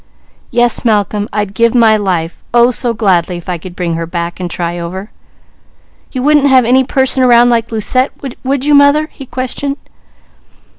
"Yes 0.49 0.83
Malcolm, 0.83 1.29
I'd 1.31 1.53
give 1.53 1.75
my 1.75 1.95
life, 1.95 2.41
oh 2.55 2.71
so 2.71 2.91
gladly 2.91 3.37
if 3.37 3.47
I 3.47 3.59
could 3.59 3.75
bring 3.75 3.93
her 3.93 4.07
back 4.07 4.39
and 4.39 4.49
try 4.49 4.79
over" 4.79 5.11
"You 6.11 6.23
wouldn't 6.23 6.47
have 6.49 6.65
any 6.65 6.83
person 6.83 7.21
like 7.47 7.71
Lucette 7.71 8.09
around, 8.19 8.35
would 8.43 8.65
you 8.65 8.73
mother?" 8.73 9.09
he 9.13 9.27
questioned. 9.27 9.77